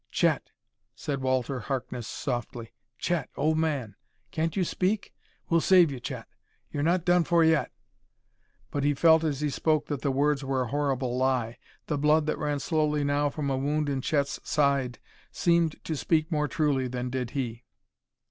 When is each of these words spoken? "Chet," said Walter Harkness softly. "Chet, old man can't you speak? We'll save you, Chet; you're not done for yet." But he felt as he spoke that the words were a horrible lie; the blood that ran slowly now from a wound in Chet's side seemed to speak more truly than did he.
"Chet," 0.09 0.49
said 0.95 1.21
Walter 1.21 1.59
Harkness 1.59 2.07
softly. 2.07 2.73
"Chet, 2.97 3.29
old 3.37 3.59
man 3.59 3.95
can't 4.31 4.55
you 4.55 4.63
speak? 4.63 5.13
We'll 5.47 5.61
save 5.61 5.91
you, 5.91 5.99
Chet; 5.99 6.27
you're 6.71 6.81
not 6.81 7.05
done 7.05 7.23
for 7.23 7.43
yet." 7.43 7.71
But 8.71 8.83
he 8.83 8.95
felt 8.95 9.23
as 9.23 9.41
he 9.41 9.51
spoke 9.51 9.85
that 9.89 10.01
the 10.01 10.09
words 10.09 10.43
were 10.43 10.63
a 10.63 10.67
horrible 10.69 11.15
lie; 11.15 11.59
the 11.85 11.99
blood 11.99 12.25
that 12.25 12.39
ran 12.39 12.59
slowly 12.59 13.03
now 13.03 13.29
from 13.29 13.51
a 13.51 13.57
wound 13.57 13.89
in 13.89 14.01
Chet's 14.01 14.39
side 14.43 14.97
seemed 15.31 15.75
to 15.83 15.95
speak 15.95 16.31
more 16.31 16.47
truly 16.47 16.87
than 16.87 17.11
did 17.11 17.29
he. 17.37 17.61